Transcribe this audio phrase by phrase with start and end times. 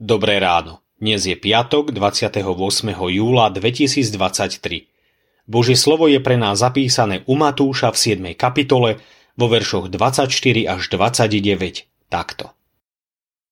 [0.00, 0.80] Dobré ráno.
[0.96, 2.40] Dnes je piatok 28.
[2.88, 4.88] júla 2023.
[5.44, 8.32] Božie slovo je pre nás zapísané u Matúša v 7.
[8.32, 8.96] kapitole
[9.36, 10.32] vo veršoch 24
[10.72, 12.48] až 29 takto.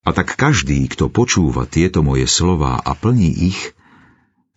[0.08, 3.76] A tak každý, kto počúva tieto moje slová a plní ich,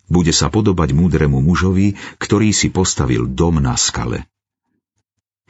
[0.08, 4.32] bude sa podobať múdremu mužovi, ktorý si postavil dom na skale.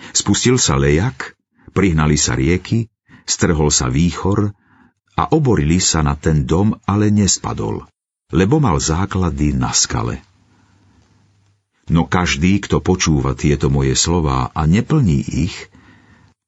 [0.10, 1.38] Spustil sa lejak,
[1.78, 2.90] prihnali sa rieky,
[3.30, 4.58] strhol sa výchor
[5.16, 7.86] a oborili sa na ten dom, ale nespadol,
[8.32, 10.24] lebo mal základy na skale.
[11.92, 15.56] No každý, kto počúva tieto moje slová a neplní ich,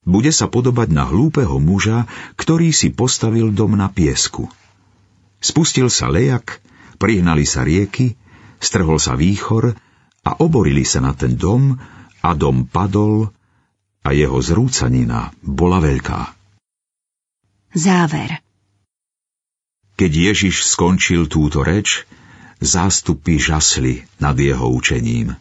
[0.03, 4.51] bude sa podobať na hlúpeho muža, ktorý si postavil dom na piesku.
[5.43, 6.59] Spustil sa lejak,
[6.99, 8.15] prihnali sa rieky,
[8.59, 9.75] strhol sa výchor
[10.23, 11.75] a oborili sa na ten dom
[12.23, 13.31] a dom padol
[14.03, 16.19] a jeho zrúcanina bola veľká.
[17.73, 18.42] Záver
[19.99, 22.05] keď Ježiš skončil túto reč,
[22.63, 25.37] zástupy žasli nad jeho učením.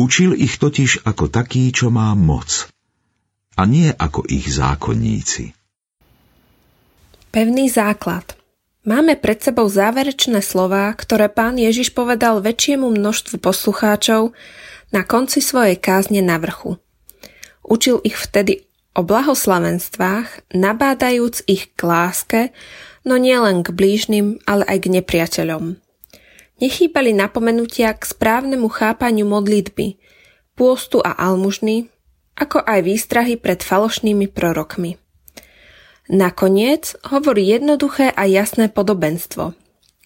[0.00, 2.70] Učil ich totiž ako taký, čo má moc,
[3.58, 5.52] a nie ako ich zákonníci.
[7.28, 8.38] Pevný základ
[8.88, 14.32] Máme pred sebou záverečné slová, ktoré pán Ježiš povedal väčšiemu množstvu poslucháčov
[14.88, 16.80] na konci svojej kázne na vrchu.
[17.60, 18.64] Učil ich vtedy
[18.96, 22.40] o blahoslavenstvách, nabádajúc ich k láske
[23.08, 25.80] no nielen k blížnym, ale aj k nepriateľom.
[26.60, 29.96] Nechýbali napomenutia k správnemu chápaniu modlitby,
[30.52, 31.88] pôstu a almužny,
[32.36, 35.00] ako aj výstrahy pred falošnými prorokmi.
[36.12, 39.56] Nakoniec hovorí jednoduché a jasné podobenstvo.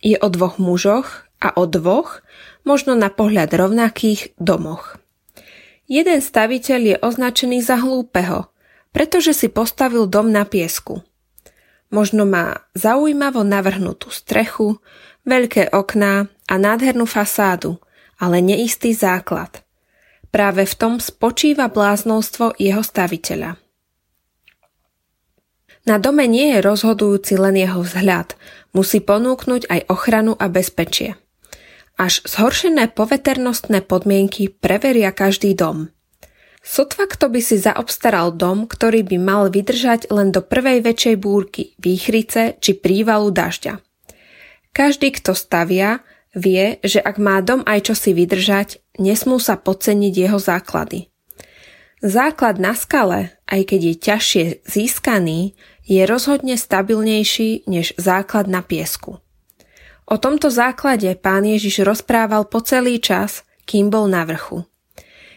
[0.02, 2.22] Je o dvoch mužoch a o dvoch,
[2.62, 4.98] možno na pohľad rovnakých, domoch.
[5.90, 8.50] Jeden staviteľ je označený za hlúpeho,
[8.94, 11.02] pretože si postavil dom na piesku–
[11.92, 14.80] Možno má zaujímavo navrhnutú strechu,
[15.28, 17.76] veľké okná a nádhernú fasádu,
[18.16, 19.60] ale neistý základ.
[20.32, 23.60] Práve v tom spočíva bláznostvo jeho staviteľa.
[25.84, 28.40] Na dome nie je rozhodujúci len jeho vzhľad,
[28.72, 31.20] musí ponúknuť aj ochranu a bezpečie.
[32.00, 35.92] Až zhoršené poveternostné podmienky preveria každý dom–
[36.62, 41.74] Sotva kto by si zaobstaral dom, ktorý by mal vydržať len do prvej väčšej búrky,
[41.82, 43.82] výchrice či prívalu dažďa.
[44.70, 50.38] Každý, kto stavia, vie, že ak má dom aj čosi vydržať, nesmú sa podceniť jeho
[50.38, 51.12] základy.
[52.02, 55.54] Základ na skale, aj keď je ťažšie získaný,
[55.86, 59.18] je rozhodne stabilnejší než základ na piesku.
[60.06, 64.66] O tomto základe pán Ježiš rozprával po celý čas, kým bol na vrchu.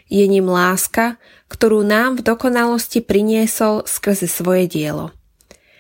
[0.06, 1.18] Je ním láska,
[1.50, 5.10] ktorú nám v dokonalosti priniesol skrze svoje dielo.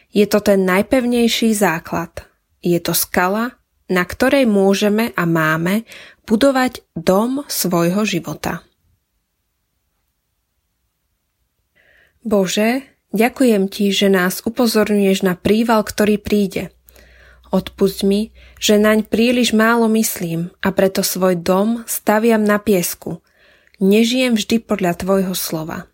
[0.10, 2.26] Je to ten najpevnejší základ.
[2.66, 5.86] Je to skala, na ktorej môžeme a máme
[6.26, 8.66] budovať dom svojho života.
[12.26, 12.82] Bože,
[13.14, 16.74] ďakujem Ti, že nás upozorňuješ na príval, ktorý príde.
[17.54, 23.22] Odpusť mi, že naň príliš málo myslím a preto svoj dom staviam na piesku–
[23.84, 25.92] Nežijem vždy podľa Tvojho slova.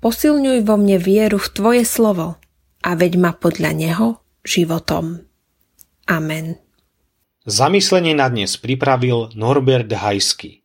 [0.00, 2.40] Posilňuj vo mne vieru v Tvoje slovo
[2.80, 4.06] a veď ma podľa neho
[4.42, 5.22] životom.
[6.08, 6.56] Amen.
[7.44, 10.64] Zamyslenie na dnes pripravil Norbert Hajsky.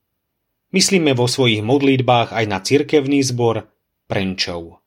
[0.75, 3.69] Myslíme vo svojich modlitbách aj na cirkevný zbor
[4.09, 4.84] Prenčov.